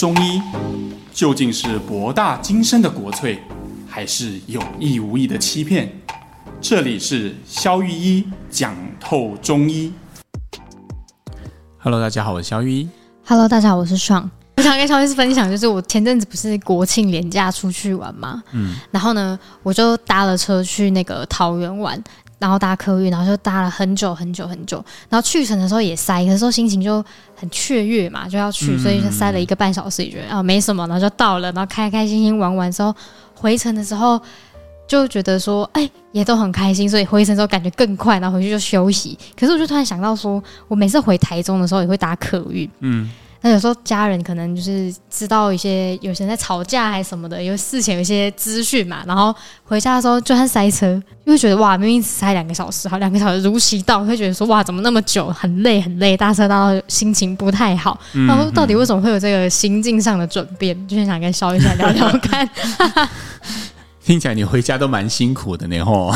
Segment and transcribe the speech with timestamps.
[0.00, 0.40] 中医
[1.12, 3.38] 究竟是博大精深的国粹，
[3.86, 5.92] 还是有意无意的欺骗？
[6.58, 9.92] 这里是肖玉一讲透中医。
[11.76, 12.88] Hello，大家好，我是肖玉一。
[13.26, 14.30] Hello，大家好，我是爽。
[14.56, 22.02] 我想跟肖律师分享，就是我前阵子不是国庆连假出去玩嘛，嗯，然后呢，我就搭了车去那个桃园玩。
[22.40, 24.84] 然后搭客运，然后就搭了很久很久很久。
[25.08, 27.04] 然后去程的时候也塞，可是时候心情就
[27.36, 32.92] 很雀跃嘛，就要去，所以就塞了一个半小时，也觉得啊没什么，然后就到了，然后开开心心玩完之后，
[33.34, 34.20] 回程的时候
[34.88, 39.18] 就觉得说，哎，也都很开心，所以回程的时候感觉更快，然后回去就休息。
[39.38, 43.10] 可是我就突然想到说，我每次回台中的时候也会搭客运，嗯。
[43.42, 57.98] 那有时候家人可能就是知道一些有些人在吵架还是什么的，有事前有一些资讯嘛，然后回家的时候就算塞车，就会觉得哇，明明只塞两个小时，好两个小时如期到，会觉得说哇，怎么那么久，很累很累，搭车到心情不太好。
[58.26, 60.76] 然后到底为什么会有这个心境上的转变？
[60.86, 62.46] 就是想跟肖医师聊聊看。
[64.04, 66.12] 听起来你回家都蛮辛苦的呢，吼。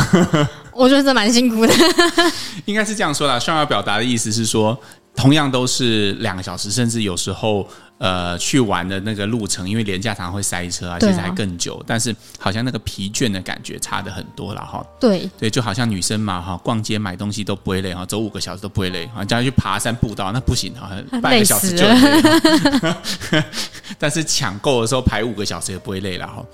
[0.72, 1.72] 我觉得这蛮辛苦的。
[2.66, 4.78] 应该是这样说啦，上要表达的意思是说。
[5.16, 7.66] 同样都是两个小时，甚至有时候，
[7.98, 11.82] 呃，去玩的那个路程，因为廉价常常会塞车啊，其实还更久。
[11.86, 14.84] 但是好像那个疲倦的感觉差的很多了哈。
[15.00, 19.24] 对对，就好像女生嘛哈，逛街买东西都不会累哈，走五个小时都不会累啊。
[19.24, 20.90] 叫她去爬山步道那不行哈，
[21.22, 23.42] 半个小时就累。
[23.98, 26.44] 但是抢购的时候排五个小时也不会累了哈。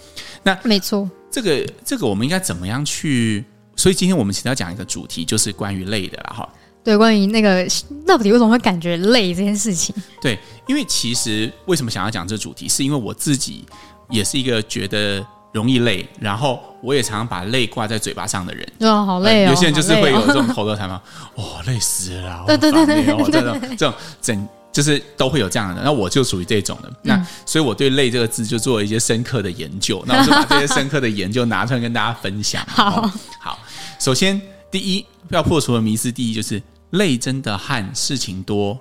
[0.42, 3.42] 那没错，这个这个我们应该怎么样去？
[3.76, 6.46] 所以今天我们其实要讲一个主题，就是关于累的了哈。
[6.82, 7.66] 对，关于那个
[8.06, 13.66] 到底为什么会感觉累这件事情，对，因为其实为什么想要讲这个主题，是因为我自己
[14.08, 18.66] 也是一个觉得容易累，然后我也常常把累挂在嘴巴上的人。
[18.80, 19.50] 哦，好累哦！
[19.50, 21.02] 有些人就是会有这种 口头禅嘛，
[21.34, 25.82] 哦，累死了，对对对对，这种这种整就是都会有这样的。
[25.84, 32.64] 那我就属于这种的，那所以我对“累”这个字就做了一些深刻的研究， 那我就把这些深刻的研究拿出来跟大家分享。
[32.70, 33.58] 好，好，
[33.98, 34.40] 首先。
[34.72, 38.78] 第一，要破除的迷思，第一就是累真的和事情多，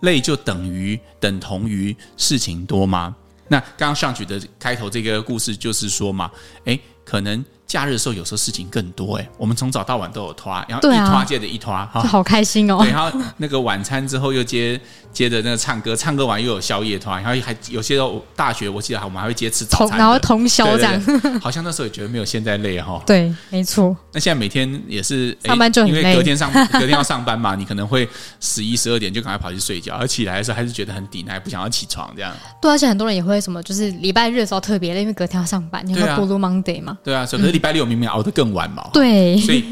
[0.00, 3.14] 累就等于等同于事情多吗？
[3.48, 6.30] 那刚刚上举的开头这个故事就是说嘛，
[6.64, 7.44] 诶，可能。
[7.74, 9.28] 假日的时候，有时候事情更多哎。
[9.36, 12.78] 我们从早到晚都有拖，然后一拖接着一拖，哈，好开心哦。
[12.80, 14.80] 对，然后那个晚餐之后又接
[15.12, 21.02] 接着那个唱歌，唱歌完又有宵夜拖，然后还有些时候大学，我记得我们还会接吃早餐，然后通宵这样。
[21.42, 23.02] 好像那时候也觉得没有现在累哈。
[23.04, 23.96] 对，没错。
[24.12, 28.08] 那现在每天也是上班就很累，因为隔天上隔天要上班嘛， 你可能会
[28.38, 32.32] 十一十二点就赶快跑去睡觉，而起来的时候还是觉得很抵耐，不想要起床这样。
[32.62, 36.96] 对，而且很多人也会什么，就是礼拜日的时候特别累，因为隔天要上班，你会 Blue Monday 嘛。
[37.02, 38.52] 对啊，所以礼拜六明明熬得更。
[38.52, 38.90] 晚嘛？
[38.92, 39.64] 对，所以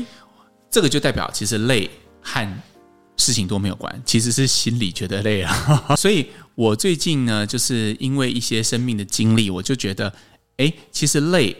[0.70, 1.88] 这个就代表其实累
[2.22, 2.62] 和
[3.18, 5.54] 事情多没有关，其实是心里觉得累啊。
[5.94, 10.10] 所以我最近呢，就是因为一些生命的经历，我就觉得，
[10.56, 11.54] 哎，其实累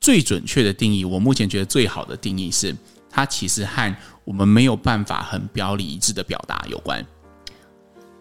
[0.00, 2.74] 最准确的定义，我目前觉得最好的定义是，
[3.10, 3.94] 它其实和
[4.24, 7.04] 我们没有办法很表里一致的表达有关。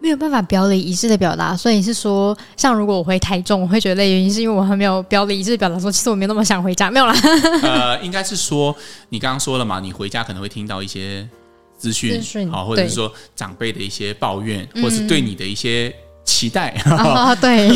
[0.06, 7.16] 没有办法表里一致的表达，所以是说，像如果我回台中，我会觉得累，原因是因为我还没有表里一致的表达说，其实我没有那么想回家，没有啦。
[7.64, 8.76] 呃，应该是说，
[9.10, 11.28] 你刚刚说了嘛，你回家可能会听到一些
[11.76, 12.22] 资讯，
[12.52, 15.92] 好，或者是说长辈的一些抱怨，或是对你的一些
[16.24, 17.68] 期待，啊， 对，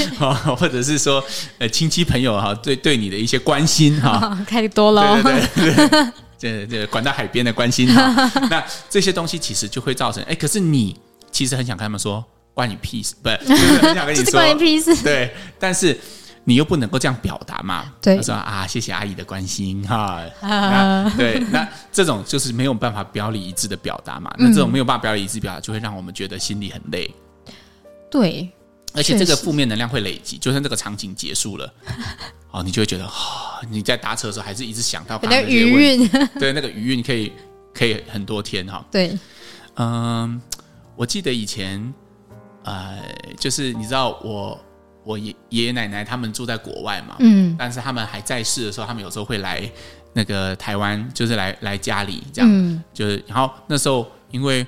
[0.56, 1.22] 或者是说，
[1.58, 6.08] 呃，亲戚朋友哈，对对你的一些关心哈，太多了，对对对，
[6.38, 10.96] 这这管到海边的关心哈，那这些东西其实就会造成，哎，可是你。
[11.34, 12.24] 其实很想跟他们说
[12.54, 14.94] 关你屁事，不是， 就是很想跟你说关你屁事。
[15.02, 15.98] 对，但是
[16.44, 17.92] 你又不能够这样表达嘛。
[18.00, 20.22] 对，他说啊，谢谢阿姨的关心哈。
[20.40, 24.32] 啊，对，那这种就是没有办法表里一致的表达嘛。
[24.38, 27.12] 那这种没有办法表里一致表达，就会让我们觉得心里很累。
[28.08, 28.48] 对，
[28.92, 31.74] 而且这个负面能量会累积，就算这个场景结束了，
[32.52, 33.10] 哦，你就会觉得，
[33.68, 36.08] 你在搭车的时候还是一直想到那个余韵。
[36.38, 37.32] 对，那个余韵可以
[37.74, 38.86] 可以很多天哈。
[38.92, 39.18] 对，
[39.74, 40.40] 嗯。
[40.96, 41.92] 我记得以前，
[42.62, 42.98] 呃，
[43.38, 44.58] 就是你知道我
[45.04, 49.68] 我爷爷爷奶奶他们住在国外嘛，嗯，但是他们还在世的时候，他们有时候会来
[50.12, 54.66] 那个台湾，就是来来家里这样，嗯，就是然后那时候因为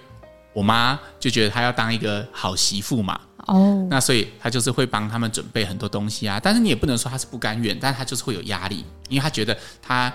[0.52, 10.12] 我妈就觉得她要当一个好媳妇嘛，哦，那所以她就是会帮他们准备很多东西啊，但是你也不能说她是不甘愿，但是她就是会有压力，因为她觉得她。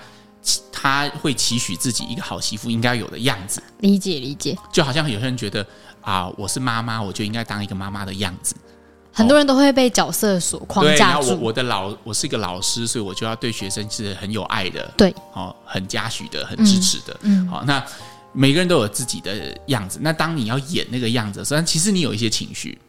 [0.71, 5.63] 他会期许自己一个好媳妇应该有的样子，理解理解，就好像有些人觉得
[6.01, 8.55] 啊，我是妈妈，我就应该当一个妈妈的样子。
[9.13, 10.97] 很多人都会被角色所框架住。
[10.97, 17.83] 对，然后我我的老我是一个老师，所以我就要对学生是很有爱的，对，哦，很嘉许的，很支持的，嗯，好，那
[18.31, 19.99] 每个人都有自己的样子。
[20.01, 22.79] 那当你要演那个样子的时候，其实你有一些情绪，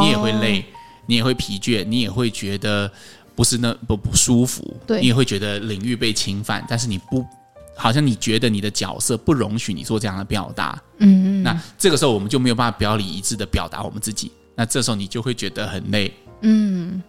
[0.00, 0.62] 你也会累，
[1.06, 2.90] 你也会疲倦，你也会觉得
[3.34, 7.24] 不是那不不舒服，对，你也会觉得领域被侵犯，但是你不
[7.74, 17.02] 好像你觉得你的角色不容许你做这样的表达，嗯嗯，那这个时候我们就没有办法表里一致的表达我们自己，那这时候你就会觉得很累，嗯。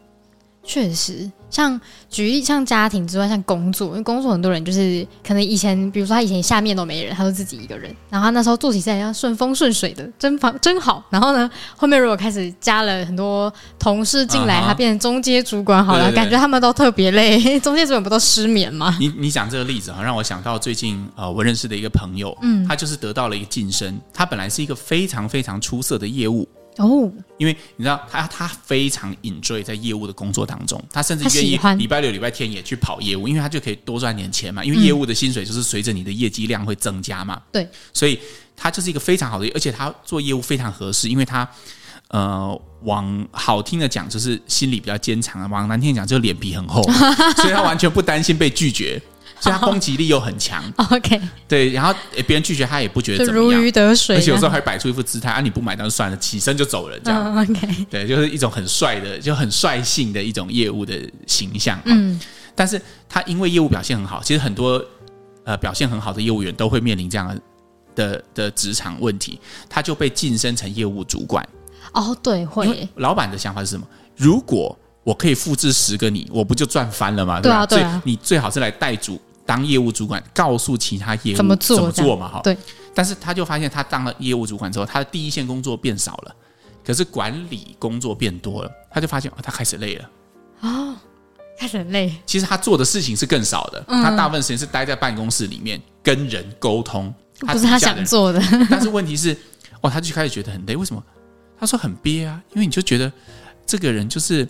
[0.66, 1.80] 确实，像
[2.10, 11.04] 举例，像家庭之外，像工作，因为工作很多人就是可能以前，比如说他以前下面都没人，他就自己一个人，然后他那时候做起来要顺风顺水的，真方真好。
[11.10, 17.38] 然后呢，后面如果开始加了很多同事进来，他变成中阶主管好了，感觉他们都特别累。
[17.60, 18.96] 中阶主管不都失眠吗？
[19.00, 26.48] 你你讲这个例子啊，让我想到最近呃，我认识的一个朋友，嗯，他就是得到了一个晋升，他本来是一个非常非常出色的业务。
[26.78, 34.64] 哦，因为你知道他他非常 enjoy 在业务的工作当中，他甚至愿意礼拜六礼拜天也去跑业务，因为他就可以多赚点钱嘛。
[34.64, 37.42] 因为业务的薪水就是随着你的业绩量会增加嘛。
[37.52, 38.20] 对，所以
[38.56, 41.48] 他就是一个非常好的，而且他做业务非常合适，因为他
[42.10, 46.84] 呃，往好听的讲就是心里比较坚强，往难听讲就是脸皮很厚，
[47.38, 49.02] 所以他完全不担心被拒绝。
[49.44, 51.20] 所以他攻击力又很强，OK，
[51.50, 51.94] 对，然后
[52.26, 60.98] 别人拒绝他也不觉得怎么样，如鱼得水，而且有时候还摆出一副姿态啊，你不买单就算了，起身就走人，这样，OK，对，就是一种很帅的，就很率性的一种业务的
[61.28, 61.78] 形象。
[61.84, 62.18] 嗯，
[62.56, 64.82] 但是他因为业务表现很好，其实很多
[65.44, 67.42] 呃表现很好的业务员都会面临这样的
[67.96, 69.38] 的的职场问题，
[69.70, 71.46] 他就被晋升成业务主管。
[71.92, 72.88] 哦，对，会。
[72.96, 73.86] 老板的想法是什么？
[74.16, 77.42] 如果我可以复制十个你，我不就赚翻了吗？
[77.42, 77.92] 对啊，对啊。
[77.92, 79.20] 所以你最好是来带组。
[79.46, 82.28] 当业务主管，告诉其他业务怎么做，怎么做嘛？
[82.28, 82.58] 哈，对。
[82.96, 86.36] 但是他就发现，他当了业务主管之后，他的第一线工作变少了，
[86.86, 88.72] 可是管理工作变多了。
[88.92, 90.10] 他就发现，哦，他开始累了。
[90.62, 90.96] 哦，
[91.58, 92.16] 开始很累。
[92.26, 98.40] 其实他做的事情是更少的，嗯、他大部分时间是待在办公室里面跟人沟通，不是他想做的。
[98.70, 99.36] 但是问题是，
[99.82, 100.76] 哦，他就开始觉得很累。
[100.76, 101.04] 为什么？
[101.60, 103.12] 他说很憋啊，因为你就觉得
[103.66, 104.48] 这个人就是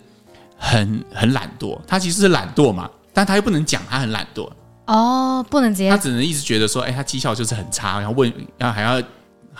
[0.58, 1.80] 很很懒惰。
[1.86, 4.50] 他其实是懒惰嘛，但他又不能讲他很懒惰。
[4.86, 9.02] 哦，不能直接，他只能一直觉得说，哎，他绩效就是很差，然后问，然后还要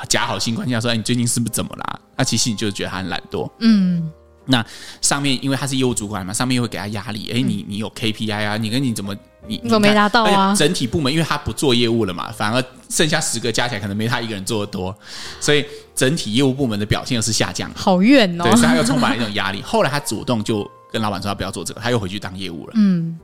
[0.09, 2.01] 假好心关心说，哎，你最近是不是怎么啦？
[2.17, 3.51] 那其实你就觉得他很懒惰。
[3.61, 4.11] 嗯，
[4.47, 4.65] 那
[5.01, 9.17] 上面因为他是业务主管嘛，上面又会给他压力，哎，你你有 KPI 啊，你跟你怎么
[9.47, 10.55] 你怎么没达到啊？
[10.55, 14.95] 整体部门因为他不做业务了嘛，反而剩下十个加起来可能没他一个人做的多，
[15.41, 17.79] 所以整体业务部门的表现又是下降的。
[17.79, 19.63] 好怨哦，对，所以他又充满了一种压力。
[19.63, 22.73] 后来他主动就跟老板说他不要做这个，他又回去当业务了。
[22.77, 23.19] 嗯。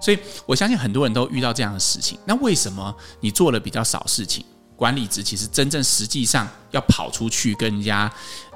[0.00, 2.18] 所以，我相信很多人都遇到这样的事情。
[2.24, 4.44] 那为什么你做了比较少事情，
[4.76, 8.10] 管理职其实真正实际上要跑出去跟人家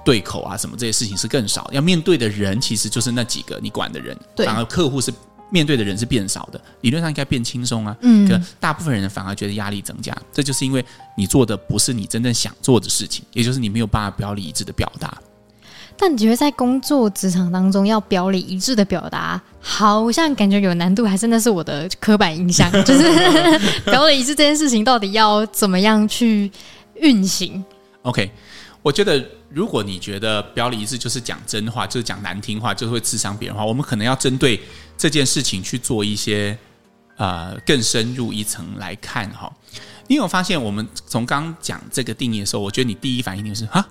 [0.04, 1.68] 对口啊，什么这些事情是更少。
[1.72, 5.12] 要面对的人其实就是那几个你管的人，对，反而客户是
[5.50, 6.60] 面对的人是变少的。
[6.80, 10.16] 理论上应该变轻松啊，嗯，可大部分人反而觉得压力增加。
[10.32, 10.84] 这就是因为
[11.16, 15.20] 你做的不是你真正想做的事情，也就是你没有办法表里一致的表达。
[15.96, 22.70] 但你觉得在工作职场当中要表里一致的表达，好像感觉有难度，还是那是我的刻板印象？
[22.84, 23.04] 就是
[23.86, 26.50] 表里一致这件事情到底要怎么样去
[26.96, 27.64] 运行
[28.02, 28.30] ？OK，
[28.82, 34.60] 我觉得如果你觉得表里一致就是讲真话，就是讲难听话，就是会刺伤别人的话，我们可能要针对
[34.98, 36.58] 这件事情去做一些
[37.16, 39.50] 呃更深入一层来看哈。
[40.08, 43.86] 你有发现，我们从刚讲这个定义的时候，我觉得你第一反应就是哈。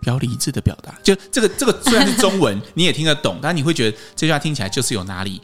[0.00, 5.40] 表里一致的表达，就这个这个虽然是中文， 你也听得懂，但你会觉得这句话听起来就是有哪里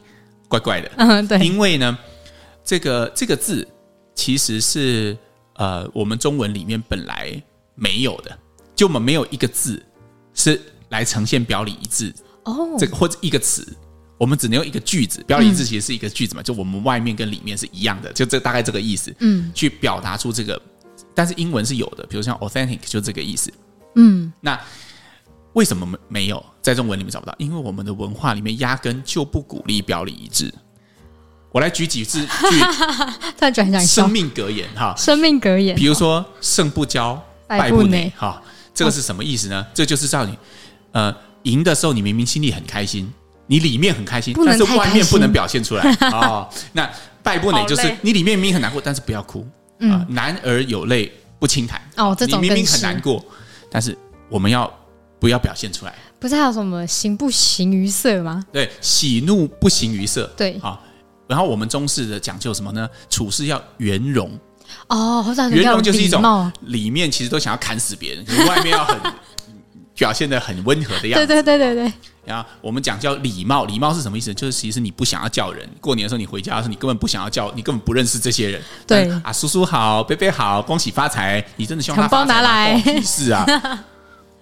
[0.47, 0.91] 怪怪的。
[0.97, 1.39] 嗯，对。
[1.39, 1.97] 因为呢，
[2.63, 3.67] 这个这个字
[4.15, 5.17] 其实是
[5.55, 7.41] 呃，我们中文里面本来
[7.75, 8.37] 没有的，
[8.75, 9.81] 就我们没有一个字
[10.33, 12.13] 是来呈现表里一致。
[12.45, 13.67] 哦，这个或者一个词，
[14.17, 15.21] 我们只能用一个句子。
[15.23, 19.13] 表里一致其实是一个句子嘛，就我们外面跟里面是一样的，就这大概这个意思。
[19.19, 20.61] 嗯，去表达出这个，
[21.13, 23.51] 但是英文是有的，比如像 authentic 就这个意思。
[23.97, 24.59] 嗯，那
[25.53, 27.35] 为什么没没有在中文里面找不到？
[27.39, 30.53] 因为我们的文化里面压根就不鼓励表里一致。
[31.51, 32.27] 我来举几字句，
[33.35, 38.39] 再转讲生命格言哈，生命格言，比如说“胜不骄，败不馁”哈，
[38.73, 39.65] 这个是什么意思呢？
[39.73, 40.37] 这就是叫你
[40.91, 41.13] 呃
[41.43, 43.11] 赢的时候，你明明心里很开心，
[43.47, 46.47] 你里面很开心，但是外面不能表现出来啊。
[46.73, 46.87] 那
[47.23, 49.47] 败不馁就是你里面明明很难过，但是不要哭
[49.79, 50.05] 啊。
[50.09, 51.11] 男儿有泪。
[51.39, 53.23] 不轻弹哦，这种你明明很难过，
[53.77, 53.95] 但是
[54.27, 54.67] 我们要
[55.19, 55.93] 不要表现出来？
[56.19, 58.43] 不是还有什么“形不形于色”吗？
[58.51, 60.25] 对，喜怒不形于色。
[60.35, 60.83] 对，好。
[61.27, 62.89] 然后我们中式的讲究什么呢？
[63.07, 64.31] 处事要圆融
[64.87, 68.97] 哦，圆融就是一种里面其实都想要砍死别人，外面要很
[69.93, 71.27] 表现的很温和的样子。
[71.27, 71.93] 对对对对对。
[72.27, 74.33] 然后我们讲叫礼貌，礼貌是什么意思？
[74.33, 78.61] 就是其实你不想要叫人，过年的时候你回家的时候，你根本不想要叫，你根本不认识这些人。
[78.85, 82.77] 对啊，叔叔好，伯伯好，恭喜发财，你真的希望他红包拿来？
[83.01, 83.45] 是啊，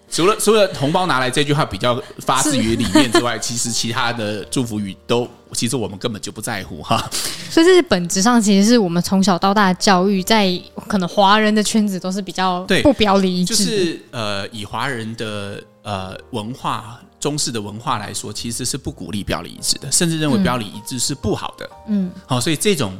[0.09, 7.07] 除了除了红包拿来这句话比较发自于里面之外，其实其他的祝福语都，其实我们根本就不在乎哈。
[7.49, 10.51] 所以这是本质上，其实是我们从小到大的教育，在
[10.87, 13.55] 可能华人的圈子都是比较不表里一致。
[13.55, 21.67] 就是呃，以华人的呃文化、中式的文化来说，其实是不鼓励表里一致的，甚至认为表里一致是不好的。
[21.87, 22.95] 嗯，好，所以这种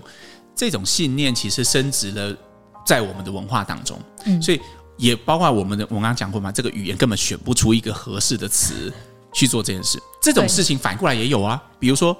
[0.56, 2.36] 这种信念其实升值了
[2.84, 4.00] 在我们的文化当中。
[4.26, 4.60] 嗯，所以。
[4.98, 8.90] 也包括我们的，我刚刚讲过嘛，这个语言根本选不出一个合适的词
[9.34, 10.02] 去做这件事。
[10.22, 12.16] 这种事情反过来也有啊，比如说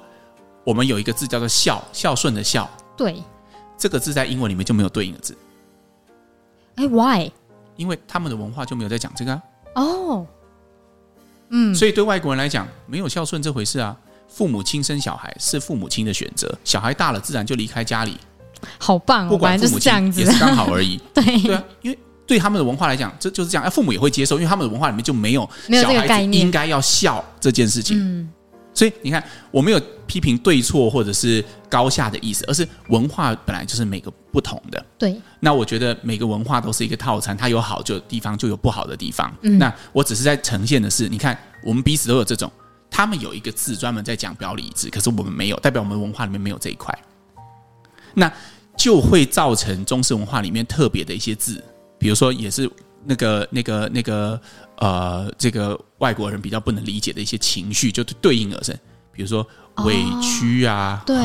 [0.62, 3.22] 我们有一个字叫做孝，孝顺的孝，对，
[3.78, 5.34] 这个字在英文里面就没有对应的字。
[6.74, 7.30] 哎，why？
[7.76, 9.42] 因为他们的文化就没有在讲这个啊。
[9.76, 10.26] 哦，
[11.50, 13.96] 嗯，所以对外国人来讲，没有孝顺这回事啊。
[14.28, 18.16] 父母亲生小孩是父母亲的选择，小孩大了自然就离开家里。
[18.78, 21.00] 好棒，不管父母亲也是刚好而已。
[21.14, 21.98] 对对啊，因为。
[22.26, 23.70] 对他们的文化来讲，这就是这样。
[23.70, 27.96] 父母也会接受，因为他们的文化里面就没有小孩子应该要孝这件事情。
[27.96, 28.28] 嗯，
[28.76, 34.84] 所以你看，我没有批评对错或者是高下的意思，而是文化本来就是每个不同的。
[34.98, 39.34] 对，那我觉得每个文化都是一个套餐，它有好就地方，就有不好的地方。
[39.40, 42.52] 嗯，那我只是在呈现的是，你看，我们彼此都有这种，
[42.90, 46.96] 他们有一个字专门在讲表里一致，可是我们没有，代表我们文化里面没有这一块，
[48.12, 48.30] 那
[48.76, 51.64] 就会造成中式文化里面特别的一些字。
[51.98, 52.70] 比如说，也是
[53.06, 54.40] 那个、那个、那个，
[54.78, 58.76] 呃，这个外国人比较不能理解的一些情绪，就对应而生。
[59.12, 59.46] 比如说
[59.84, 61.16] 委屈啊，对，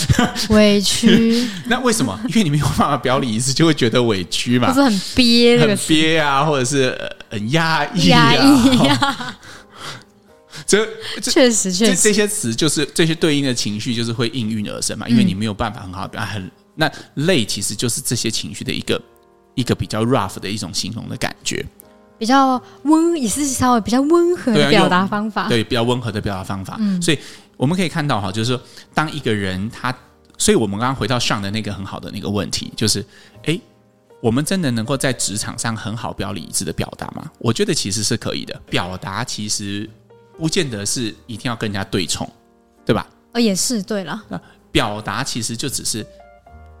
[0.54, 1.48] 委屈。
[1.66, 2.18] 那为什么？
[2.28, 6.98] 因为你没有办法表里一致，就会觉得委屈嘛， 就是很憋，很憋啊，或者是
[7.30, 8.34] 很压抑啊。
[8.34, 9.38] 压抑啊。
[10.66, 10.86] 这
[11.22, 15.08] 确实确实，这些词就是这些对应的情绪，就是会应运而生嘛。
[15.08, 19.00] 因为你没有办法很好的表达，很那累，其实就是这些情绪的一个。
[19.58, 21.66] 一个比较 rough 的一种形容的感觉，
[22.16, 26.76] 比较温也是稍微比较温和的表达方法，对，比较温和的表达方法。
[26.78, 27.18] 嗯，所以
[27.56, 28.62] 我们可以看到哈，就是说，
[28.94, 29.92] 当一个人他，
[30.36, 33.04] 所以我们刚刚回到上的那个很好的那个问题，就是，
[33.46, 33.58] 哎，
[34.20, 37.28] 我们真的能够在职场上很好表里一致的表达吗？
[37.40, 38.54] 我觉得其实是可以的。
[38.70, 39.90] 表达其实
[40.38, 42.30] 不见得是一定要跟人家对冲，
[42.86, 43.04] 对吧？
[43.32, 44.22] 呃，也是对了。
[44.28, 46.06] 那表达其实就只是。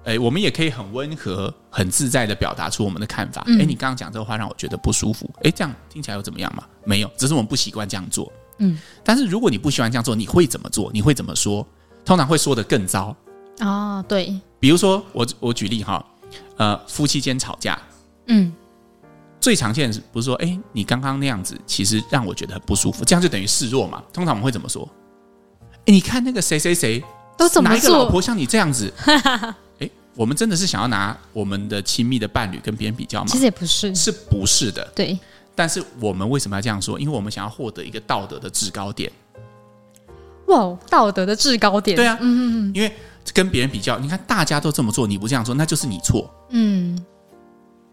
[0.08, 3.42] 哎，我们也可以很温和、很自在的表达出我们的看法。
[3.46, 5.28] 哎，你刚刚讲这个话让我觉得不舒服。
[5.42, 6.64] 哎，这样听起来又怎么样嘛？
[6.82, 8.32] 没有，只是我们不习惯这样做。
[8.56, 10.90] 嗯，但是如果你不喜欢这样做，你会怎么做？
[10.94, 11.66] 你会怎么说？
[12.06, 13.14] 通常会说的更糟。
[13.60, 14.34] 哦，对。
[14.58, 16.02] 比如说，我我举例哈，
[16.56, 17.78] 呃，夫妻间吵架，
[18.28, 18.50] 嗯，
[19.38, 24.02] 最常见不是说，哎，你刚刚那样子，其实让我觉得很不舒服，这样就等于示弱嘛？
[24.10, 24.88] 通常我们会怎么说？
[25.80, 27.04] 哎，你看那个谁谁谁
[27.36, 28.90] 都怎么一个老婆像你这样子？
[30.18, 33.26] 我们真的是想要拿我们的亲密的伴侣跟别人比较吗？
[33.28, 34.84] 其实也不是，是不是的？
[34.92, 35.16] 对。
[35.54, 36.98] 但是我们为什么要这样说？
[36.98, 39.12] 因为我们想要获得一个道德的制高点。
[40.48, 41.96] 哇，道德的制高点。
[41.96, 42.72] 对啊，嗯嗯嗯。
[42.74, 42.92] 因为
[43.32, 46.28] 跟别人比较，你看大家都这么做，你不这样做，那就是你错。
[46.48, 47.00] 嗯。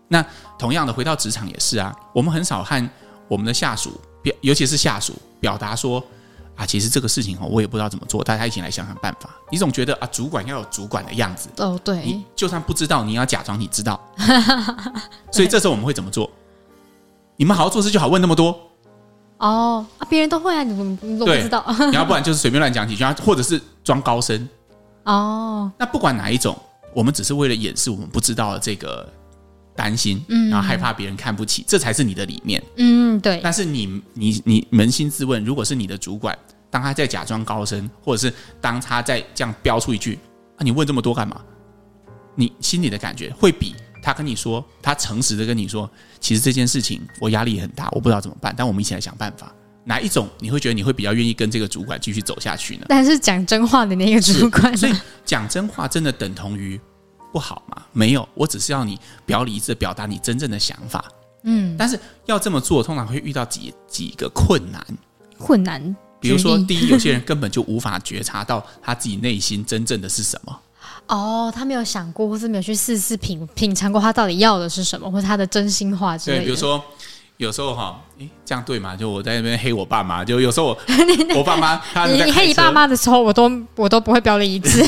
[0.08, 0.26] 那
[0.58, 2.90] 同样的，回到职场也是啊，我们很少和
[3.28, 6.04] 我们的下属表，尤其是下属表达说。
[6.56, 9.30] 啊，其实这个事情哦，我也不知道怎么做，大家一起来想想办法。
[9.52, 14.00] 你总觉得啊，主管要有主管的样子哦，对，你就算不知道，你要假装你知道。
[15.32, 16.30] 所以这时候我们会怎么做？
[17.36, 18.58] 你们好好做事就好，问那么多
[19.38, 21.66] 哦啊，别人都会啊，你们都不知道。
[21.92, 24.48] 你要不然 就是随便乱讲几句，或者是装高深
[25.04, 25.70] 哦。
[25.78, 26.58] 那不管哪一种，
[26.94, 29.12] 我们只是为了掩饰我们不知道的这个
[29.76, 33.40] 担心，嗯，然后害怕别人看不起，这才是你的理念，嗯，对。
[33.44, 36.38] 但是你你你扪心自问，如果是你的主管，
[36.70, 40.18] 当他在假装高深，或者是当他在这样飙出一句
[40.58, 41.42] 啊，你问这么多干嘛？
[42.36, 45.90] 你心里的感觉会比他跟你说，他诚实的跟你说，
[46.20, 49.54] 其实这件事情我压力很大，我不知道怎么办，但我们一起来想办法。
[49.88, 52.86] 哪一种你会觉得你会比较愿意跟这个主管继续走下去呢？
[52.90, 56.80] 但是讲真话的那个主管，所以讲真话真的等同于。
[57.36, 57.84] 不好吗？
[57.92, 61.04] 没有，我只是要你表里一致表达你真正的想法。
[61.44, 64.82] 嗯，但是要这么做，通常会遇到几几个困难。
[65.38, 70.60] 困难，比如说，第一，有些人 根本就无法觉察到他自己内心真正的是什么。
[71.08, 76.44] 哦，他没有想过，或是没有去试试品品尝过，他到底要的是什么，或是他的真心话之类的。
[76.44, 76.82] 对，比如说。
[77.38, 78.96] 有时候哈，诶，这样对吗？
[78.96, 80.78] 就我在那边黑我爸妈，就有时候我
[81.36, 84.82] 我爸妈他你黑你爸妈的时候，我都我都不会表里一致。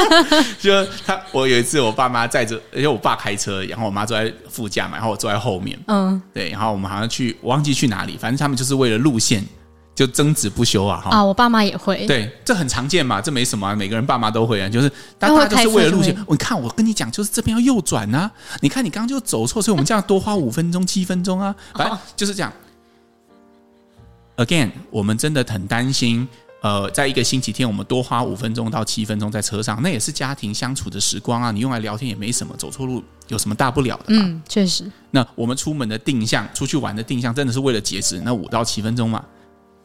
[0.60, 5.78] 就他，我有一次我爸妈载着，而且我爸开车，然后我妈坐在副驾嘛，然后我坐在后面。
[5.86, 9.42] 嗯，对，然后我们好像去，我忘记去哪里，反正他们就是为了路线。
[9.96, 11.00] 就争执不休啊！
[11.02, 12.06] 哈啊，我爸妈也会。
[12.06, 14.68] 对，这很常见嘛，这没什么，每个人爸妈都会啊。
[14.68, 18.30] 就是大家就是为了路线，你看我跟你讲，就是这边要右转啊。
[18.60, 21.54] 你看你刚刚就走错，所以我们这样多花五分钟、七分钟啊。
[21.72, 22.52] 反正就是这样。
[24.36, 26.28] again，我们真的很担心。
[26.62, 31.50] 呃，在一个星期天，我们多花五分钟到七分钟在车上，那也是家庭相处的时光啊。
[31.50, 34.04] 你用来聊天也没什么，走错路有什么大不了的？
[34.08, 34.90] 嗯，确实。
[35.10, 39.24] 那我们出门的定向，出去玩的定向，真的是为了节食那五到七分钟吗？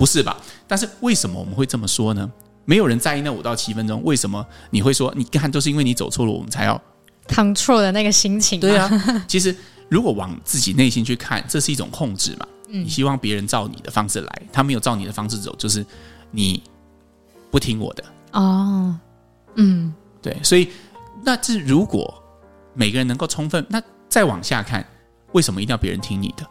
[0.02, 0.36] 不是吧？
[0.68, 2.28] 但是为什么我们会这么说呢？
[2.66, 5.14] 没有人在意那五到七分钟，为什么你会说？
[5.16, 6.82] 你看，都是因为你走错了，我们才要
[7.28, 8.60] control 的那个心情。
[8.60, 8.90] 对啊，
[9.30, 9.56] 其实
[9.90, 12.48] 如果往自己内心去看，这是一种控制嘛。
[12.70, 15.86] 嗯，你希望别人照你的方式来，他没有照你的方式走，就是
[16.32, 16.64] 你。
[17.52, 18.98] 不听我的哦，
[19.56, 20.70] 嗯，对，所以
[21.22, 22.24] 那这如果
[22.74, 24.88] 每个人能够充分，那再往下看，
[25.34, 26.48] 为什么一定要别人听你的？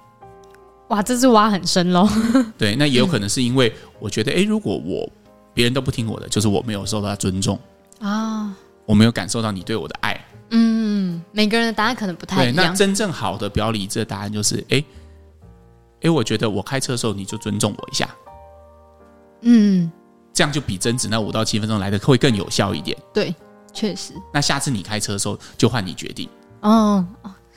[0.90, 2.08] 哇，这是挖很深喽。
[2.56, 5.10] 对，那也有可能是因为我觉得，哎、嗯，如果我
[5.52, 7.58] 别人都不听我的，就是我没有受到尊重
[8.00, 8.52] 啊，哦、
[8.86, 10.24] 我没有感受到你对我的爱。
[10.50, 12.54] 嗯，每个人的答案可能不太一样。
[12.54, 14.84] 对，那真正好的表里，这个答案就是，哎，
[16.02, 18.08] 哎，我觉得我开车的时候你就尊重我一下。
[19.40, 19.90] 嗯。
[20.32, 22.96] 这样就比争执那五到七分钟来的会更有效一点。
[23.12, 23.34] 对，
[23.74, 24.12] 确实。
[24.32, 26.28] 那下次你开车的时候就换你决定。
[26.60, 27.04] 哦，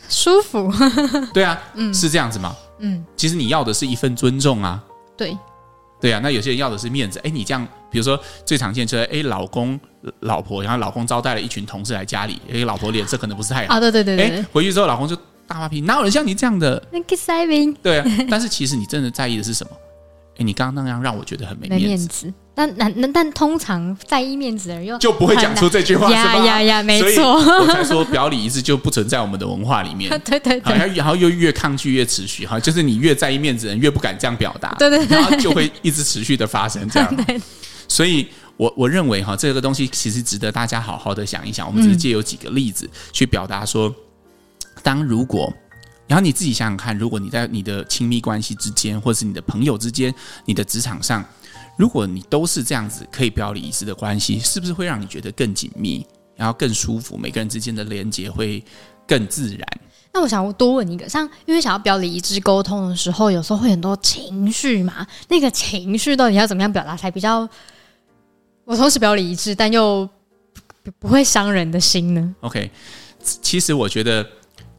[0.10, 0.72] 舒服。
[1.33, 2.55] 对啊，嗯，是这样子吗？
[2.79, 4.83] 嗯，其实你要的是一份尊重啊。
[5.15, 5.38] 对，
[6.01, 6.19] 对啊。
[6.22, 7.19] 那有些人要的是面子。
[7.24, 9.79] 哎，你这样，比如说最常见就是，哎，老公、
[10.22, 13.75] 老婆，然后老公招待了一群同事来家里，哎，老婆脸色可能不是太好。
[13.75, 14.39] 啊，对对对对。
[14.39, 15.15] 哎，回去之后老公就
[15.48, 16.81] 大发脾气，哪有人像你这样的？
[16.91, 17.74] 那个塞宾。
[17.81, 19.72] 对啊，但是其实你真的在意的是什么？
[20.38, 22.33] 哎，你刚刚那样让我觉得很没面子。
[22.55, 27.33] 但但但通常在意面子的人又就不会讲出这句话，呀呀呀，没错。
[27.33, 30.07] 我才说表里一致就不存在我们的文化里面。
[30.24, 30.93] 对对对。
[30.93, 34.75] 然后又越抗拒越持续，哈，就是你越在意面子的人越不敢这样表达。
[34.77, 35.17] 对对对。
[35.17, 37.25] 然后就会一直持续的发生这样。
[37.89, 41.65] 所以我我认为哈，这个东西其实值得大家好好的想一想。
[41.65, 43.91] 我们只是借有几个例子去表达说，
[44.83, 45.51] 当如果，
[46.05, 50.13] 然后你自己想想看，如果你在你的亲密关系之间，或者是你的朋友之间，
[50.45, 51.25] 你的职场上。
[51.75, 56.05] 如果你都是这样子可以表里一致的关系，是不是会让你觉得更紧密，
[56.36, 57.17] 然后更舒服？
[57.17, 58.63] 每个人之间的连接会
[59.07, 59.67] 更自然。
[60.13, 67.49] 那我想多问一个，像因为想要表里一致沟通的时候，有时候会很多情绪嘛，那个情绪到底要怎么样表达才比较，
[68.65, 70.07] 我同时表里一致，但又
[70.83, 72.69] 不，不会伤人的心呢？OK，
[73.23, 74.25] 其实我觉得。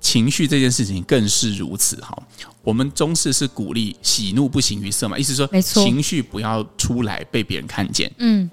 [0.05, 2.14] 情绪这件事情更是如此哈。
[2.62, 8.12] 我们中式是鼓励喜怒不形于色嘛，意思说，情绪不要出来被别人看见。
[8.19, 8.49] 嗯，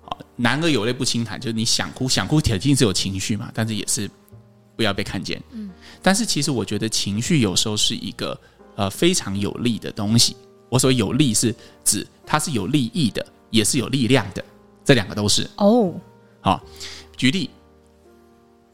[0.00, 4.10] 好，男儿有泪不轻弹，就是你想哭想哭，铁定是有情绪嘛，但是也是
[4.74, 5.40] 不要被看见。
[5.52, 8.40] 嗯，但是其实我觉得情绪有时候是一个
[8.74, 10.34] 呃非常有利的东西。
[10.70, 14.42] 我所谓有利是指它是有利益的，也是有力量的，
[14.82, 15.46] 这两个都是。
[15.58, 15.92] 哦，
[16.40, 16.64] 好，
[17.18, 17.50] 举例，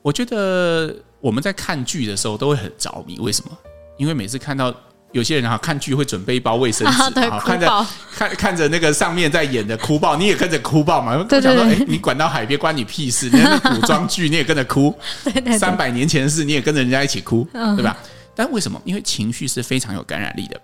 [0.03, 0.95] 我觉得。
[1.27, 3.51] 我们在看剧的时候都会很着迷，为什么？
[3.97, 4.73] 因为每次看到
[5.11, 11.17] 有些人哈看剧会准备一包卫生纸，啊、看着看看着那个上面在演的哭爆，你也跟着哭爆嘛？
[11.25, 13.29] 对对对，我想说，哎，你管到海边关你屁事？
[13.33, 14.97] 那个古装剧你也跟着哭，
[15.59, 17.99] 三百年前的事你也跟着人家一起哭，对吧？
[18.37, 18.81] 但为什么？
[18.85, 20.61] 因为情绪是非常有感染力的。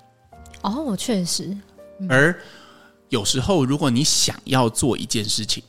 [0.61, 1.51] 哦，确实。
[2.09, 2.33] 而
[3.09, 5.61] 有时候，如果你想要做一件事情，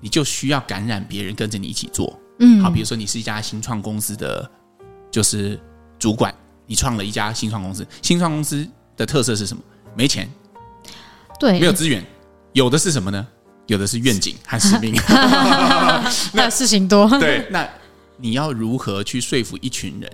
[0.00, 2.18] 你就需要感染别人跟着你一起做。
[2.38, 4.50] 嗯，好，比如说你是一家新创公司的，
[5.10, 5.58] 就是
[5.98, 6.34] 主管，
[6.66, 7.86] 你创了一家新创公司。
[8.02, 8.66] 新创公司
[8.96, 9.62] 的特色是什么？
[9.96, 10.28] 没钱，
[11.38, 12.04] 对，没有资源，
[12.52, 13.26] 有的是什么呢？
[13.66, 14.94] 有的是愿景和使命。
[16.34, 17.66] 那事情多，对，那
[18.16, 20.10] 你要如何去说服一群人，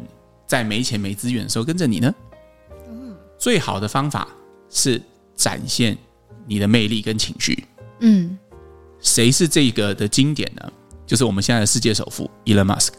[0.47, 2.15] 在没钱没资源的时候跟着你呢？
[2.89, 4.29] 嗯，最好的方法
[4.69, 5.01] 是
[5.35, 5.97] 展现
[6.47, 7.65] 你的魅力跟情绪。
[8.01, 8.39] 嗯，
[9.01, 10.73] 谁是这个的经典呢？
[11.11, 12.91] 就是我们现在的世界首富 Elon Musk。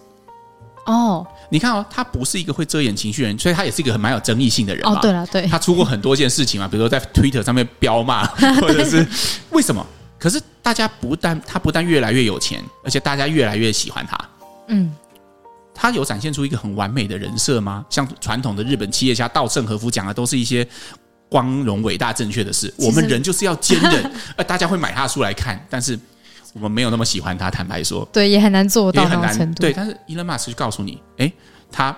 [0.86, 4.98] 哦，你看哦，他不是一个会遮掩情绪的人，所以他也是一个很蛮有争议性的人嘛。
[4.98, 8.26] 哦，对了，对，他出过很多件事情嘛，比如说在 Twitter 上面飙骂，
[8.60, 9.08] 或者是
[9.52, 9.86] 为什么？
[10.20, 14.20] 可是大家不但他不但越来越有钱，而且大家越来越喜欢他。
[14.68, 14.94] 嗯，
[15.74, 17.86] 他有展现出一个很完美的人设吗？
[17.90, 20.68] 像传统的日本企业家稻盛和夫讲的，都是一些
[21.30, 22.74] 光荣、伟大、正确的事。
[22.78, 25.98] 我们人就是要坚韧， 呃，大家会买他的书来看，但是。
[26.54, 29.62] 我们没有那么喜欢他，坦白说，对，也很难做到那种程度。
[29.62, 31.32] 对，但是 Elon Musk 就告诉你，哎，
[31.72, 31.96] 他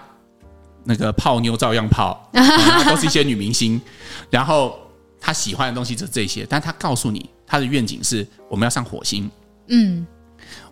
[0.83, 3.81] 那个泡妞照样泡，嗯、都是一些女明星，
[4.29, 4.77] 然后
[5.19, 9.29] 他喜欢的东西就是这些，但他告诉你，他的愿景是我们要上火星，
[9.69, 10.05] 嗯，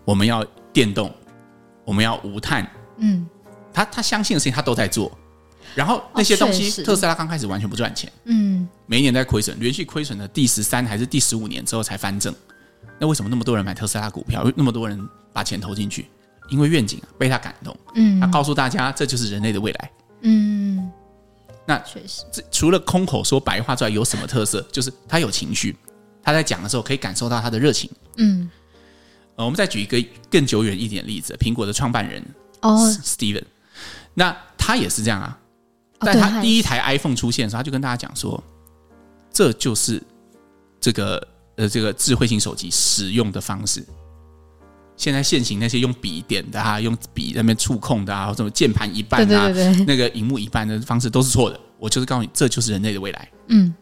[0.06, 1.12] 我们要电动，
[1.84, 3.28] 我们要无碳，嗯，
[3.74, 5.12] 他他相信的事情他都在做，
[5.74, 12.32] 然后那些东西，哦、特斯拉刚开始完全不赚钱，嗯，每一年在亏损，连续亏损的第十三还是第十五年之后才翻正。
[13.00, 14.52] 那为什么那么多人买特斯拉股票？
[14.56, 16.08] 那么多人把钱投进去？
[16.50, 17.76] 因为愿景啊被他感动。
[17.96, 19.92] 嗯，他告诉大家，这就是人类的未来。
[20.22, 20.92] 嗯，
[21.66, 24.62] 那确实，这除了空口说白话之外，有什么特色？
[24.72, 25.76] 就是他有情绪，
[26.22, 27.90] 他在讲的时候可以感受到他的热情。
[28.18, 28.50] 嗯，
[29.38, 29.98] 呃，我们再举一个
[30.30, 32.24] 更久远一点的例子，苹果的创办人
[32.62, 33.46] 哦，Steven，
[34.14, 35.40] 那他也是这样啊。
[36.00, 38.44] 但他第一台 iPhone 出现的时候，他就跟大家讲说，
[39.32, 40.02] 这就是
[40.80, 41.26] 这个
[41.62, 43.86] 呃这个智慧型手机使用的方式。
[44.98, 49.48] 现在现行那些用笔点的啊，用笔那边触控的啊，或什么键盘一半啊，
[49.86, 51.60] 那个荧幕一半的方式都是错的。
[51.80, 53.30] 我就是告诉你，这就是人类的未来。
[53.48, 53.74] 嗯，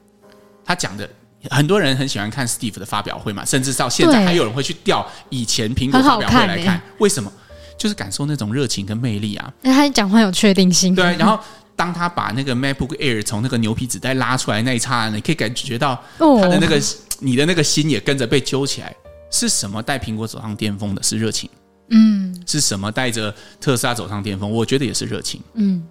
[0.66, 1.10] 他讲的
[1.50, 7.32] 很多人很喜欢看 Steve 的发表会嘛，甚至到现在还有人会去调以前苹果发表会来看，看为什么？
[7.78, 9.54] 就是感受那种热情跟魅力啊。
[9.62, 10.94] 那他讲话有确定性。
[10.94, 11.40] 对，然后。
[11.80, 16.82] 当他把那个 MacBook Air 从那个牛皮纸袋拉出来那一刹那，你可以感觉到他的那个、哦、
[17.20, 18.96] 你的那个心也跟着被揪起来。
[19.32, 21.04] 是什么带苹果走上巅峰的？
[21.04, 21.48] 是热情。
[21.90, 24.52] 嗯，是什么带着特斯拉走上巅峰？
[24.52, 25.40] 我觉得也是热情。
[25.54, 25.86] 嗯，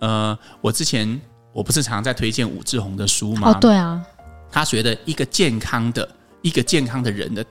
[0.00, 1.20] 呃，我之前
[1.52, 3.52] 我不是常常在推荐武志红的书吗？
[3.52, 4.04] 哦，对啊。
[4.50, 6.08] 他觉得一个健康的
[6.42, 7.46] 一个健康的人的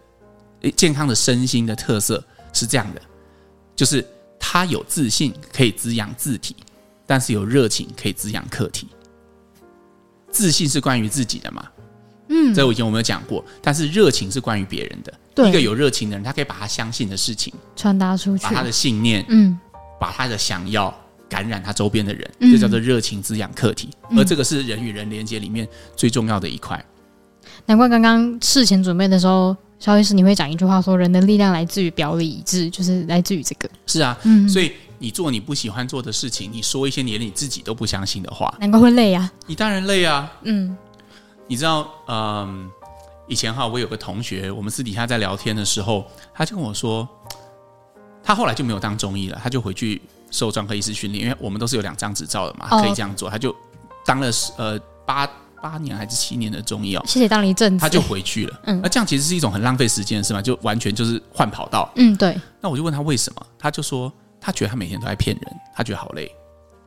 [0.76, 3.02] 健康的身心的特色是这样的，
[3.74, 4.06] 就是
[4.38, 6.56] 他有自信，可以滋养自体。
[7.08, 8.88] 但是有热情可以滋养客体，
[10.30, 11.66] 自信是关于自己的嘛？
[12.34, 13.44] 嗯，这我以前我没有讲过。
[13.62, 15.13] 但是热情是关于别人的。
[15.36, 19.60] 对，一个有热情的人，他可以把他相信的事情传达出去，把他的信念，嗯，
[20.00, 20.94] 把他的想要
[21.30, 23.89] 感染他周边的人，嗯，这叫做热情滋养客体。
[24.15, 26.84] 而这个是人与人连接里面最重要的一块。
[27.65, 34.72] 难怪刚刚事前准备的时候，萧医师你会讲一句话说：“人的力量来自于表里一致，就是来自于这个。”是啊，嗯，所以。
[35.04, 39.32] 你做你不喜欢做的事情，你说一些你连你自己都不相信的话，难怪会累啊！
[39.48, 40.32] 你当然累啊。
[40.44, 40.78] 嗯，
[41.52, 42.72] 你知道，嗯，
[43.28, 47.06] 以前哈，我有个同学，我们私底下在聊天的时候，他就跟我说，
[48.24, 53.54] 他后来就没有当中医了，他就回去受专科医师训练，因为我们都是有两张执照的嘛，可以这样做，他就
[54.06, 55.30] 当了呃八
[55.62, 57.04] 八年还是七年的中医哦。
[57.06, 58.58] 谢谢当了一阵子，他就回去了。
[58.68, 61.92] 嗯，那这样其实是一种很浪费时间的事嘛，就完全就是换跑道。
[61.98, 62.40] 嗯，对。
[62.62, 64.10] 那我就问他为什么，他就说。
[64.44, 66.36] 他觉得他每天都在骗人，他觉得好累，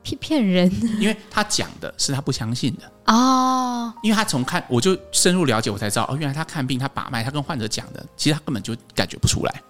[0.04, 3.92] 骗 骗人，因为他讲的是他不相信的哦。
[4.02, 9.62] 因为他从看我就深入了解，我才知道哦，原来他看病他把脉，他跟患者讲的，其实他根本就感觉不出来。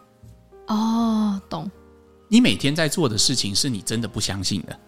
[0.66, 1.70] 哦，懂。
[2.28, 4.78] 你每天在做的事情是你真的不相信的，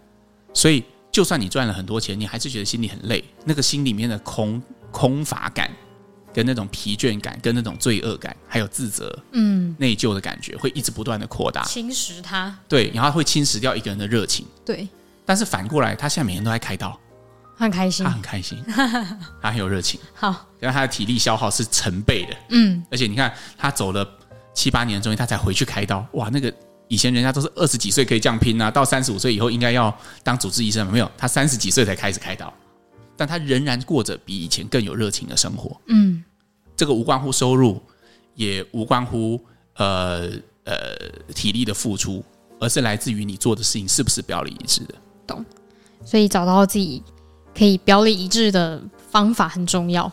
[0.53, 5.71] 所以就算你赚了很多钱，你还是觉得心里很累，那个心里面的空空乏感。
[6.35, 12.55] 跟那种疲倦感，跟那种罪恶感，还有自责、嗯，内疚的感觉，会一直不断的扩大，侵蚀他。
[12.69, 14.45] 对，然后会侵蚀掉一个人的热情。
[14.63, 14.87] 对，
[15.27, 16.99] 但是反过来，他现在每天都在开刀，
[17.57, 18.57] 很开心，他很开心，
[19.43, 20.01] 他很有热情。
[20.15, 22.37] 好，然后他的体力消耗是成倍的。
[22.51, 24.09] 嗯，而且你看，他走了
[24.55, 26.07] 七八年，终于他才回去开刀。
[26.13, 26.53] 哇，那个
[26.89, 32.53] 以前人家都是二十几岁可以这样拼啊，到三十五岁以后应该要当主治医生，没有，他三十几岁才开始开刀。
[33.17, 35.81] 但他仍然过着比以前更有热情的生活。
[35.87, 36.23] 嗯，
[36.77, 37.83] 这个无关乎收入，
[38.35, 39.43] 也无关乎
[39.77, 40.31] 呃
[40.65, 40.95] 呃
[41.35, 42.23] 体力的付出，
[42.61, 44.95] 而是来自于你做的事情是不是表里一致的。
[45.27, 45.45] 懂。
[46.05, 47.03] 所以找到自己
[47.57, 50.11] 可以表里一致的方法很重要。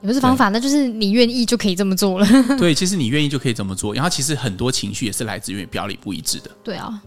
[0.00, 2.26] 也不是方法，那就是你愿意就可以这么做了。
[2.58, 3.94] 对，其实你愿意就可以这么做。
[3.94, 6.50] 然后其实很多情绪也是来自于表里不一致的。
[6.62, 7.02] 对啊。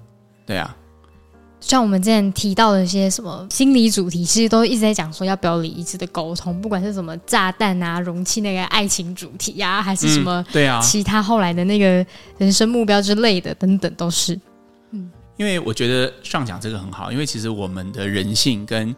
[0.46, 0.76] 对啊。
[1.60, 12.06] 像我们之前提到的一些什么心理主题，其实都一直在讲说要表里一致的沟通，不管是什么炸弹啊、容器那个爱情主题呀、啊，还是什么对啊，其他后来的那个
[12.38, 14.39] 人生目标之类的等等，都是。
[15.38, 18.95] 嗯，因为我觉得上讲这个很好，因为其实我们的人性跟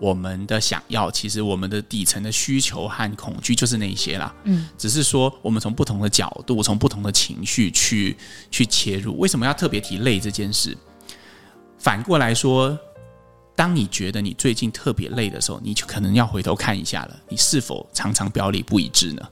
[0.00, 4.34] 我们的想要，其实我们的底层的需求和恐惧就是那些啦。
[4.44, 8.16] 嗯，只是说我们从不同的角度，从不同的情绪去
[8.50, 9.16] 去切入。
[9.18, 10.76] 为什么要特别提累这件事？
[11.78, 12.76] 反过来说，
[13.54, 19.22] 当你觉得你最近特别累的时候，你就可能要回头看一下了，你是否常常表里不一致呢？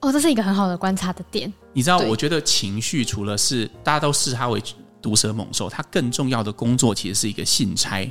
[0.00, 1.52] 哦，这是一个很好的观察的点。
[1.74, 4.62] 你知道，我觉得情绪除了是大家都视它为
[5.00, 8.04] 毒蛇猛兽，它更重要的工作其实是一个信差。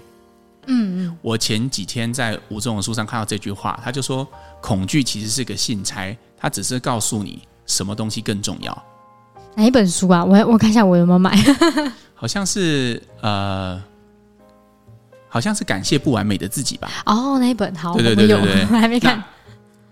[0.67, 1.17] 嗯嗯。
[1.21, 4.27] 我前几天在吴仲文书上看到这句话，他就说，
[4.61, 8.83] 恐惧其实是个信差，他只是告诉你什么东西更重要。
[9.55, 10.23] 哪一本书啊？
[10.23, 11.35] 我我看一下我有没有买。
[12.13, 13.81] 好像是呃，
[15.27, 16.89] 好像是感谢不完美的自己吧。
[17.05, 19.23] 哦，那一本好，对对对对对， 我还没看。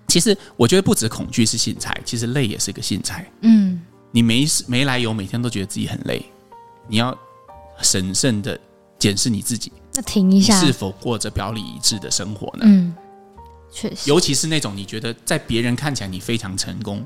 [0.08, 3.26] 其实我觉得不止恐惧是信差，其实累也是个信差。
[3.42, 3.82] 嗯，
[4.12, 6.24] 你没没来由每天都觉得自己很累，
[6.88, 7.18] 你要
[7.82, 8.60] 审慎的
[8.98, 9.72] 检视你自己。
[9.94, 12.66] 那停一下，是否过着表里一致的生活呢？
[12.66, 12.94] 嗯，
[13.72, 14.10] 确实。
[14.10, 17.04] 尤其是那种你觉得在别人看起来你非常成功，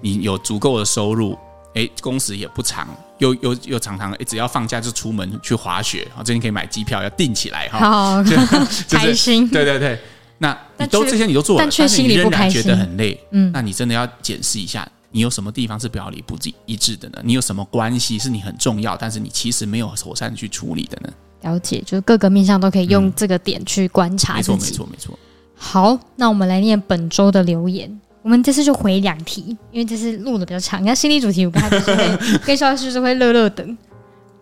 [0.00, 1.38] 你有足够的收入。
[1.74, 8.24] 哎，工时也不长，又又又常常哎，只要放假就出门去滑雪，啊，最近可以买机票要订起来哈，好
[8.90, 9.96] 开心，对对对。
[10.38, 17.18] 那你都这些你都做了，但却心里不开心，觉得很累，嗯，那你真的要检视一下，你有什么地方是表里不一致的呢？
[17.24, 21.12] 你有什么关系是你很重要，但是你其实没有妥善去处理的呢？
[21.42, 24.36] 了解，就是各个面向都可以用这个点去观察。
[24.36, 25.18] 没错，没错，没错。
[25.54, 28.00] 好，那我们来念本周的留言。
[28.22, 30.82] 我们这次就回两题，因为这次录的比较长。
[30.82, 33.76] 你看心理主题，我刚才就是会跟肖老师是会乐乐等，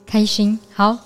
[0.05, 0.59] 开心。
[0.75, 0.99] 好。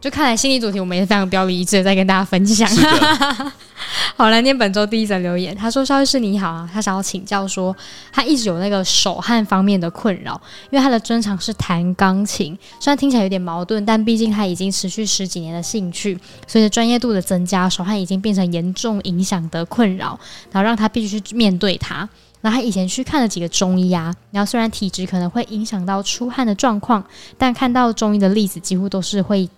[0.00, 2.68] 就看来心理主题我们也是非常标一致的，在跟大家分享。
[4.16, 5.54] 好，来念本周第一则留言。
[5.56, 7.74] 他说：“肖律师你好啊，他想要请教说，
[8.12, 20.18] 他一直有那个手汗方面的困扰，因为他的专长是弹钢琴，虽然听起来有点矛盾，但毕竟他已经持续十几年的兴趣，随着专业度的增加，手汗已经变成严重影响的困扰，
[20.52, 22.08] 然后让他必须去面对它。
[22.40, 27.04] 然后他以前去看了几个中医啊，然后虽然体质可能会影响到出汗的状况，
[27.36, 29.48] 但看到中医的例子几乎都是会。”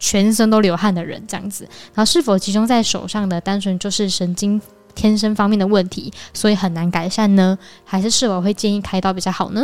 [0.00, 4.60] 全身都流汗的人，这样子，然后是否集中在手上的单纯就是神经
[4.94, 7.56] 天生方面的问题，所以很难改善呢？
[7.84, 9.62] 还是是否会建议开刀比较好呢？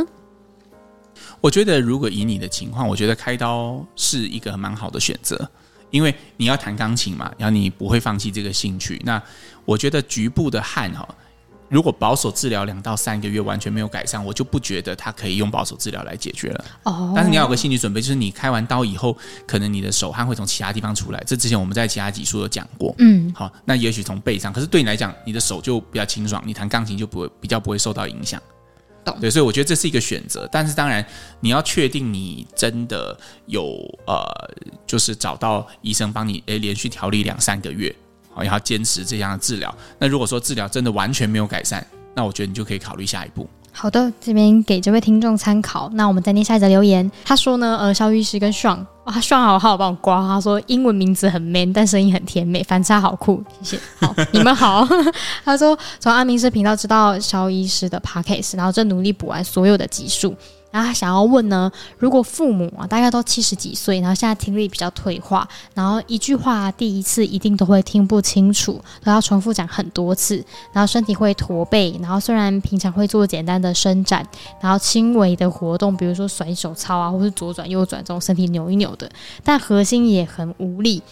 [1.41, 5.51] 我觉得，如果以你的情况，我觉得开刀是一个蛮好的选择，
[5.91, 9.01] 因为你要弹钢琴嘛，然后你不会放弃这个兴趣。
[9.05, 9.21] 那
[9.65, 11.09] 我觉得局部的汗哈。
[11.69, 16.65] 如果保守治疗两到三个月完全没有改善，我就不觉得它可以用保守治疗来解决了。
[16.85, 21.23] 哦，但是你要有个心理准备，就是你开完刀以后，可能你的手汗会从其他地方出来。
[21.27, 22.95] 这之前我们在其他集数有讲过。
[22.99, 28.41] 嗯，好，那也许从背上，可是对你来讲，你的手就比较清爽，你弹钢琴就不会比较不会受到影响。
[29.05, 29.17] 懂。
[29.21, 30.49] 对，所以我觉得这是一个选择。
[30.53, 31.05] 但是当然，
[31.41, 33.77] 你要确定你真的有
[34.07, 34.25] 呃，
[34.87, 37.95] 就是找到医生帮你诶连续调理两三个月。
[38.45, 39.75] 也要坚持这样的治疗。
[39.99, 43.49] 那如果说治疗真的完全没有改善，那我觉得你就可以考虑下一步。
[43.73, 45.91] 好的，这边给这位听众参考。
[45.93, 47.11] 那我们再念下一则留言。
[47.27, 50.27] 他说呢，呃，肖医师跟 Sean，哇爽好好帮我刮。
[50.27, 53.45] 他说英文名字很 man，但声音很甜美，反差好酷。
[53.61, 53.83] 谢谢。
[54.01, 54.89] 好，你们好。
[55.45, 60.35] 他说从阿明师频道知道肖医师的 Podcast，然后正努力补完所有的集数。
[60.77, 74.23] 然后他想要问呢，如果父母啊大概都七十几岁，然后现在听力比较退化，然后一句话第一次一定都会听不清楚，都要重复讲很多次，然后身体会驼背，然后虽然平常会做简单的伸展，
[74.61, 79.11] 然后轻微的活动，比如说甩手操啊，或是左转右转这种身体扭一扭的，
[79.43, 81.03] 但核心也很无力。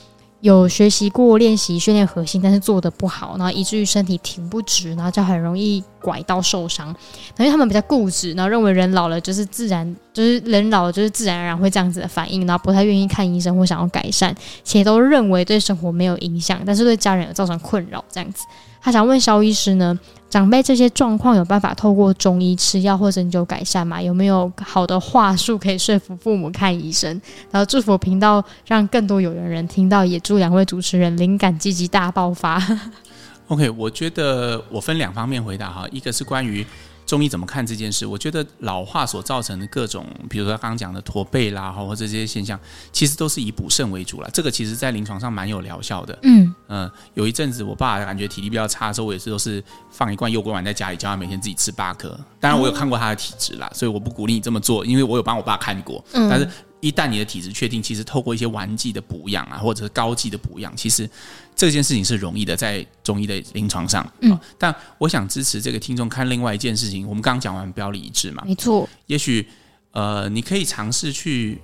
[0.45, 6.95] 有学习过练习训练核心，但是做的不好，然后以至于身体挺不直，然后就很容易拐到受伤。
[7.39, 18.45] 因为他们比较固执，然后认为人老了就是自然，就是人老了就是自然而然会这样子的反应，然后不太愿意看医生或想要改善，且都认为对生活没有影响，但是对家人有造成困扰这样子。
[18.85, 24.01] 他想问肖医师呢，长辈这些状况有办法透过中医吃药或针灸改善吗？
[24.01, 27.19] 有没有好的话术可以说服父母看医生？
[27.51, 32.63] 然后祝福频道让更多有缘人听到，也祝两位主持人灵感积极大爆发。
[33.49, 36.63] OK，我觉得我分两方面回答哈，一个是关于。
[37.07, 38.07] 中医怎么看这件事？
[38.07, 42.59] 我觉得老化所造成的各种，比如说刚刚讲的驼背啦，或者这些现象，
[42.93, 44.31] 其实都是以补肾为主了。
[44.33, 46.19] 这个其实在临床上蛮有疗效的。
[46.23, 52.19] 嗯嗯、呃，有一阵子我爸感觉体力比较差的时候，我也是都是放一罐右归丸在家里，叫他每天自己吃八颗。
[52.41, 56.05] 当然我有看过他的体质啦，所以我不鼓励你这么做，因为我有帮我爸看过。
[56.13, 56.49] 嗯，但是。
[56.85, 61.09] 一旦你的体质确定，其实透过一些丸剂的补养啊，或者是膏剂的补养，其实
[61.57, 64.07] 这件事情是容易的，在中医的临床上。
[64.21, 67.09] 嗯，但我想支持这个听众看另外一件事情。
[67.09, 68.87] 我们刚刚讲完表里一致嘛，没错。
[69.07, 69.49] 也许
[69.93, 71.59] 呃，你可以尝试去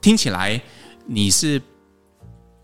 [0.00, 0.58] 听起来
[1.04, 1.60] 你是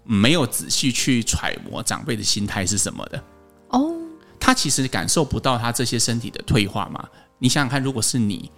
[0.03, 3.23] 没有仔细去揣摩长辈的心态是什么的
[3.68, 3.94] 哦。
[4.40, 7.07] 他其实感受不到他这些身体的退化嘛。
[7.38, 8.51] 你想想看，如果是你。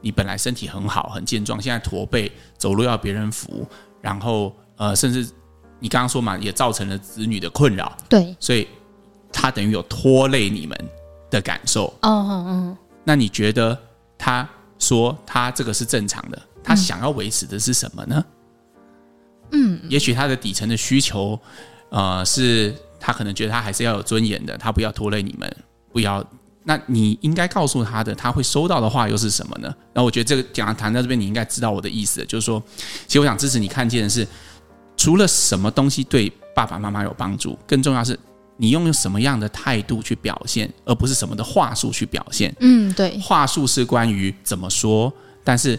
[0.00, 3.66] 你本来身体很好，很健壮，现在驼背，走路要别人扶，
[4.00, 5.28] 然后呃，甚至
[5.78, 7.96] 你刚刚说嘛，也造成了子女的困扰。
[8.08, 8.66] 对，所以
[9.32, 10.78] 他等于有拖累你们
[11.30, 11.86] 的感受。
[12.02, 12.78] 哦哦哦。
[13.04, 13.78] 那你觉得
[14.16, 18.24] 他说他这个是正常的，他想要维持的是什么呢？
[19.52, 21.38] 嗯，也许他的底层的需求，
[21.90, 25.56] 呃，是他可能觉得他还是要有尊严的，他不要拖累你们，
[25.92, 26.24] 不要。
[26.62, 29.74] 那你应该告诉他的，他会收到的话又是什么呢？
[29.94, 32.62] 那我觉得这个讲谈到这边，你应该知道我的意思，就是说，
[33.06, 34.26] 其实我想支持你看见的是，
[34.96, 38.18] 除了什么东西对爸爸妈妈有帮助，更重要是
[38.58, 42.54] 你用什么样的态度去表现，而不是什么的话术去表现。
[42.60, 45.10] 嗯，对，话术是关于怎么说，
[45.42, 45.78] 但是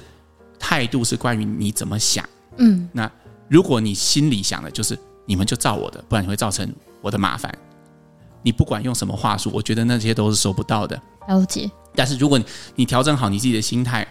[0.58, 2.28] 态度是关于你怎么想。
[2.58, 3.10] 嗯，那
[3.48, 6.68] 如果你心里想的就是你们就照我的，不然你会造成
[7.02, 7.56] 我的麻烦。
[8.44, 11.02] 你不管用什么话术，我觉得那些都是收不到的。
[11.28, 11.70] 了解。
[11.96, 14.08] 但是如果你你调整好你自己的心态，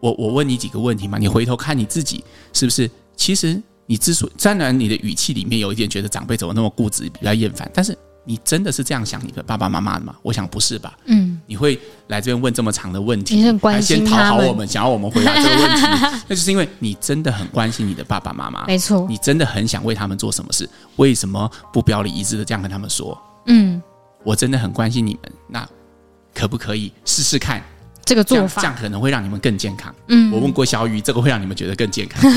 [0.00, 2.90] 我我问你几个问题嘛，你回头看你自己是不是？
[3.16, 10.14] 其实你之所以，虽然你的语气里面有一点觉得长辈怎么那么固执，比较厌烦，但是你真的是这样想你的爸爸妈妈的吗？
[10.22, 10.96] 我想不是吧。
[11.06, 15.86] 嗯，你会来这边问这么长的问题，还先讨好我们，想要我们回答这个问题，
[16.28, 23.18] 那就是因为你真的很关心你的爸爸妈妈，没错，你真的很想为他们做什么事，为什么不表里一致的这样跟他们说？
[23.46, 23.82] 嗯，
[24.22, 25.66] 我真的很关心你们，那
[26.34, 27.62] 可不可以试试看？
[28.04, 29.94] 这个做法这样，可能会让你们更健康。
[30.08, 32.30] 嗯，我问过小雨，这个会让你们觉得更健康。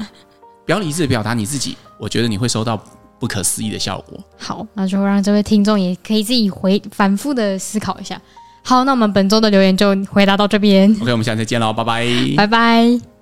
[0.64, 2.82] 表里一致的表达你自己，我觉得你会收到
[3.18, 4.18] 不可思议的效果。
[4.38, 8.20] 好，那就让这位听众也可以自己回反复的思考一下。
[8.66, 10.90] 好，那我们本周的留言就回答到这边。
[11.00, 13.13] OK，我们下次再见喽，拜拜，拜拜。